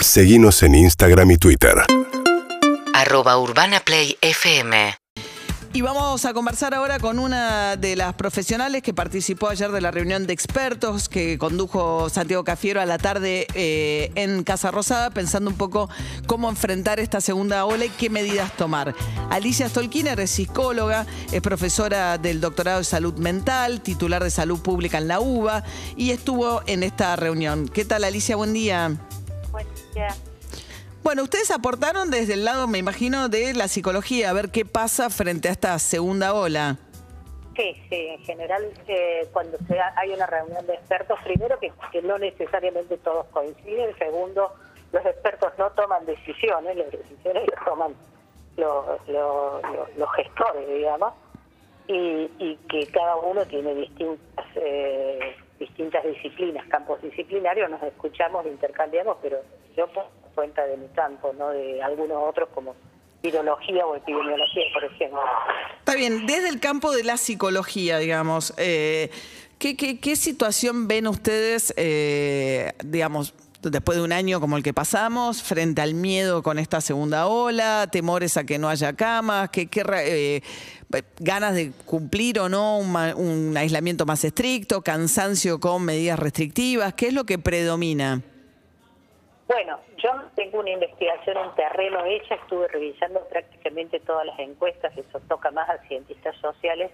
[0.00, 1.74] Seguimos en Instagram y Twitter.
[2.94, 4.94] arroba urbanaplayfm
[5.72, 9.90] Y vamos a conversar ahora con una de las profesionales que participó ayer de la
[9.90, 15.50] reunión de expertos que condujo Santiago Cafiero a la tarde eh, en Casa Rosada, pensando
[15.50, 15.90] un poco
[16.26, 18.94] cómo enfrentar esta segunda ola y qué medidas tomar.
[19.30, 24.98] Alicia Stolkiner es psicóloga, es profesora del doctorado de salud mental, titular de salud pública
[24.98, 25.64] en la UBA
[25.96, 27.68] y estuvo en esta reunión.
[27.68, 28.36] ¿Qué tal Alicia?
[28.36, 28.96] Buen día.
[31.02, 35.08] Bueno, ustedes aportaron desde el lado, me imagino, de la psicología, a ver qué pasa
[35.10, 36.76] frente a esta segunda ola.
[37.56, 41.72] Sí, sí, en general eh, cuando se ha- hay una reunión de expertos, primero que,
[41.92, 44.52] que no necesariamente todos coinciden, segundo,
[44.92, 47.94] los expertos no toman decisiones, las decisiones las toman
[48.56, 51.14] los, los, los- los gestores, digamos,
[51.88, 59.16] y, y que cada uno tiene distintas eh, distintas disciplinas, campos disciplinarios, nos escuchamos, intercambiamos,
[59.20, 59.38] pero
[60.34, 62.74] cuenta de mi campo, no de algunos otros como
[63.22, 65.20] virología o epidemiología, por ejemplo.
[65.80, 69.10] Está bien, desde el campo de la psicología, digamos, eh,
[69.58, 69.76] ¿qué,
[70.16, 75.94] situación ven ustedes, eh, digamos, después de un año como el que pasamos, frente al
[75.94, 80.42] miedo con esta segunda ola, temores a que no haya camas, qué ra- eh,
[81.18, 86.94] ganas de cumplir o no un aislamiento más estricto, cansancio con medidas restrictivas?
[86.94, 88.22] ¿Qué es lo que predomina?
[89.48, 95.20] Bueno, yo tengo una investigación en terreno hecha, estuve revisando prácticamente todas las encuestas, eso
[95.20, 96.90] toca más a cientistas sociales.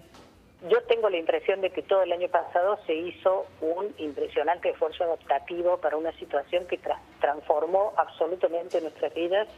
[0.69, 5.03] Yo tengo la impresión de que todo el año pasado se hizo un impresionante esfuerzo
[5.03, 9.49] adaptativo para una situación que tra- transformó absolutamente nuestras vidas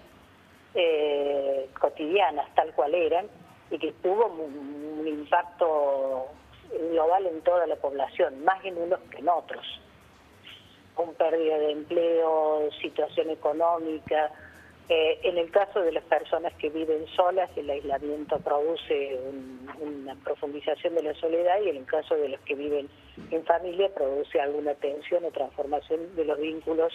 [0.73, 3.28] eh, cotidianas, tal cual eran,
[3.70, 6.25] y que tuvo un impacto
[6.92, 9.64] global en toda la población, más en unos que en otros
[10.98, 14.31] con pérdida de empleo, situación económica.
[14.90, 20.16] Eh, en el caso de las personas que viven solas, el aislamiento produce un- una
[20.16, 22.90] profundización de la soledad y en el caso de los que viven
[23.31, 26.91] en familia produce alguna tensión o transformación de los vínculos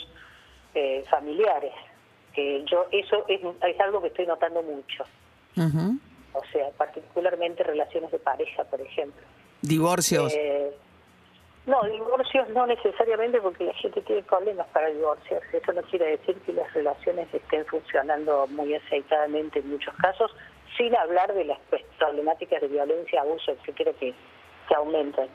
[0.75, 1.75] eh, familiares.
[2.35, 5.05] Que yo eso es, es algo que estoy notando mucho.
[6.35, 9.21] O sea, particularmente relaciones de pareja, por ejemplo.
[9.61, 10.33] Divorcios.
[10.35, 10.71] Eh,
[11.65, 15.59] no, divorcios no necesariamente porque la gente tiene problemas para divorciarse.
[15.59, 20.35] Eso no quiere decir que las relaciones estén funcionando muy aceitadamente en muchos casos,
[20.77, 24.13] sin hablar de las pues, problemáticas de violencia, abuso, etcétera, que,
[24.69, 25.29] que aumentan.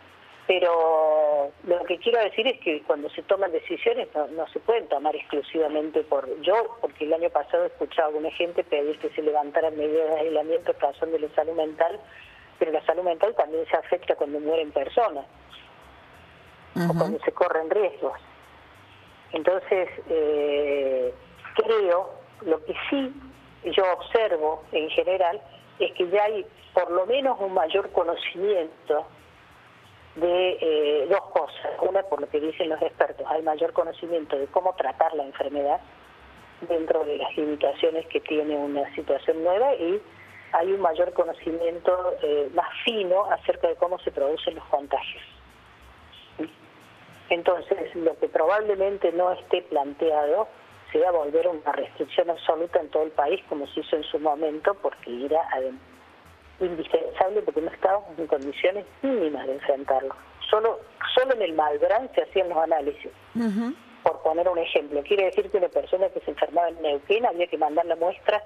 [0.47, 5.15] Pero lo que quiero decir es que cuando se toman decisiones no, se pueden tomar
[5.15, 9.21] exclusivamente por yo, porque el año pasado he escuchado a alguna gente pedir que se
[9.21, 11.99] levantaran medidas de aislamiento en razón de la salud mental,
[12.59, 15.25] pero la salud mental también se afecta cuando mueren personas
[16.89, 18.19] o cuando se corren riesgos.
[19.31, 21.13] Entonces, eh,
[21.55, 22.09] creo,
[22.41, 23.13] lo que sí
[23.63, 25.41] yo observo en general
[25.79, 29.05] es que ya hay por lo menos un mayor conocimiento
[30.15, 31.71] de eh, dos cosas.
[31.81, 35.79] Una, por lo que dicen los expertos, hay mayor conocimiento de cómo tratar la enfermedad
[36.61, 40.01] dentro de las limitaciones que tiene una situación nueva y
[40.53, 45.23] hay un mayor conocimiento eh, más fino acerca de cómo se producen los contagios.
[47.29, 50.47] Entonces, lo que probablemente no esté planteado
[50.91, 54.19] sea volver a una restricción absoluta en todo el país, como se hizo en su
[54.19, 55.41] momento, porque era
[56.59, 60.15] indispensable porque no estábamos en condiciones mínimas de enfrentarlo.
[60.49, 60.79] Solo,
[61.13, 63.11] solo en el Malbrán se hacían los análisis.
[64.03, 67.47] Por poner un ejemplo, quiere decir que una persona que se enfermaba en Neuquén había
[67.47, 68.41] que mandar la muestra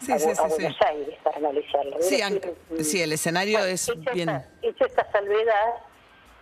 [0.00, 0.26] Sí, a, sí.
[0.26, 1.96] Buenos Aires para analizarla.
[2.00, 5.74] Sí, decir, mm, sí, el escenario bueno, es hecha bien- Esta, hecha esta salvedad,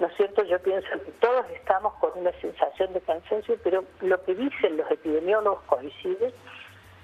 [0.01, 0.43] ¿no es cierto?
[0.45, 4.91] Yo pienso que todos estamos con una sensación de cansancio, pero lo que dicen los
[4.91, 6.33] epidemiólogos coincide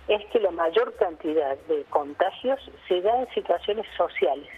[0.08, 2.58] es que la mayor cantidad de contagios
[2.88, 4.48] se da en situaciones sociales.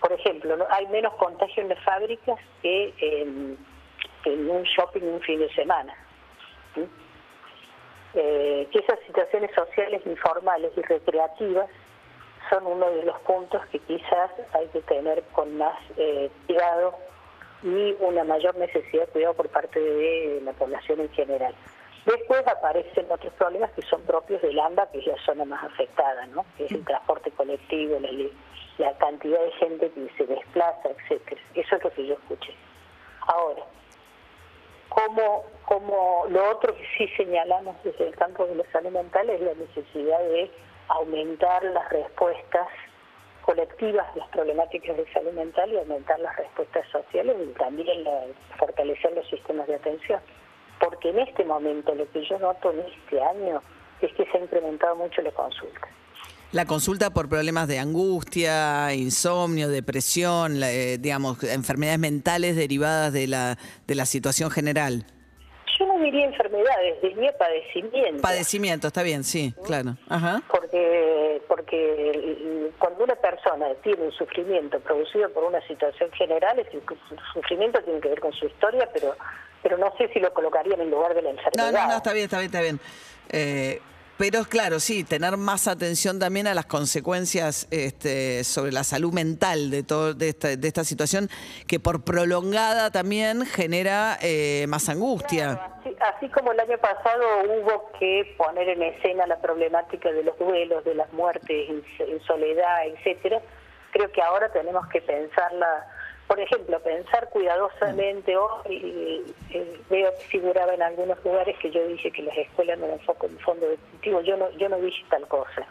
[0.00, 3.56] Por ejemplo, hay menos contagio en las fábricas que en,
[4.26, 5.94] un shopping un fin de semana.
[8.14, 11.70] Eh, que esas situaciones sociales informales y recreativas
[12.50, 16.94] son uno de los puntos que quizás hay que tener con más eh, cuidado
[17.62, 21.54] y una mayor necesidad de cuidado por parte de la población en general.
[22.04, 26.26] Después aparecen otros problemas que son propios del AMBA, que es la zona más afectada,
[26.26, 26.44] ¿no?
[26.56, 28.10] que es el transporte colectivo, la,
[28.78, 31.40] la cantidad de gente que se desplaza, etcétera.
[31.54, 32.54] Eso es lo que yo escuché.
[33.28, 33.62] Ahora,
[34.88, 39.40] como, como lo otro que sí señalamos desde el campo de la salud mental es
[39.40, 40.50] la necesidad de
[40.92, 42.68] aumentar las respuestas
[43.44, 48.26] colectivas las problemáticas de salud mental y aumentar las respuestas sociales y también la-
[48.58, 50.20] fortalecer los sistemas de atención.
[50.80, 53.62] porque en este momento lo que yo noto en este año
[54.00, 55.86] es que se ha incrementado mucho la consulta.
[56.50, 63.58] La consulta por problemas de angustia, insomnio, depresión, eh, digamos, enfermedades mentales derivadas de la,
[63.86, 65.06] de la situación general.
[66.12, 68.20] No diría enfermedades, diría padecimientos.
[68.20, 69.96] Padecimiento, está bien, sí, claro.
[70.08, 70.42] Ajá.
[70.50, 76.80] porque porque el- cuando una persona tiene un sufrimiento producido por una situación general, ese
[77.32, 79.16] sufrimiento tiene que ver con su historia, pero
[79.62, 81.72] pero no sé si lo colocaría en el lugar de la No, enfermedad.
[81.72, 82.80] no, no, está bien, está bien, está bien.
[83.30, 83.80] Eh,
[84.22, 89.68] pero claro, sí, tener más atención también a las consecuencias este, sobre la salud mental
[89.68, 91.28] de, todo, de, esta, de esta situación,
[91.66, 95.72] que por prolongada también genera eh, más angustia.
[96.14, 100.84] Así como el año pasado hubo que poner en escena la problemática de los duelos,
[100.84, 103.40] de las muertes en, en soledad, etcétera,
[103.90, 105.84] creo que ahora tenemos que pensarla,
[106.26, 108.36] por ejemplo, pensar cuidadosamente.
[108.36, 112.86] Hoy eh, veo que figuraba en algunos lugares que yo dije que las escuelas no
[112.86, 114.20] eran foco en fondo definitivo.
[114.22, 115.66] Yo no, yo no dije tal cosa.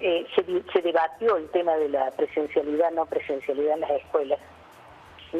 [0.00, 0.42] Eh, se,
[0.72, 4.40] se debatió el tema de la presencialidad, no presencialidad en las escuelas.
[5.30, 5.38] ¿sí?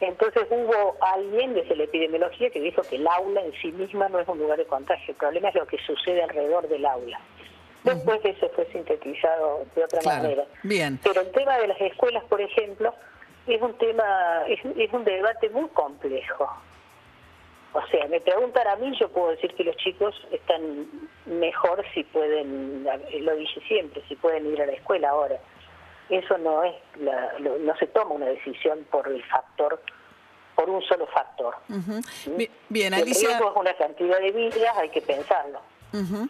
[0.00, 4.18] Entonces hubo alguien desde la epidemiología que dijo que el aula en sí misma no
[4.18, 7.20] es un lugar de contagio, el problema es lo que sucede alrededor del aula.
[7.84, 10.22] Después eso fue sintetizado de otra Claro.
[10.22, 10.44] manera.
[10.62, 10.98] Bien.
[11.02, 12.94] Pero el tema de las escuelas, por ejemplo,
[13.54, 16.48] es un tema, es, es un debate muy complejo.
[17.72, 20.86] O sea, me preguntan a mí, yo puedo decir que los chicos están
[21.26, 22.84] mejor si pueden,
[23.20, 25.36] lo dije siempre, si pueden ir a la escuela ahora.
[26.08, 29.80] Eso no es, la- lo- no se toma una decisión por el factor,
[30.56, 31.54] por un solo factor.
[32.24, 32.32] ¿sí?
[32.36, 33.28] Bi- Bien, Si Alicia.
[33.28, 35.60] riesgo es una cantidad de vidas, hay que pensarlo.
[35.92, 36.28] Ujú.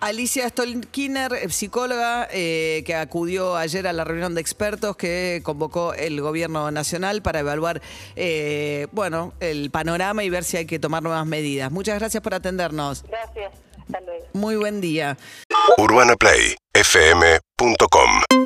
[0.00, 5.92] Alicia Stolkiner, eh, psicóloga, eh, que acudió ayer a la reunión de expertos que convocó
[5.94, 7.82] el gobierno nacional para evaluar,
[8.14, 11.72] eh, bueno, el panorama y ver si hay que tomar nuevas medidas.
[11.72, 13.04] Muchas gracias por atendernos.
[13.08, 14.26] Gracias, hasta luego.
[14.32, 15.16] Muy buen día.
[15.78, 18.45] UrbanaPlayFM.com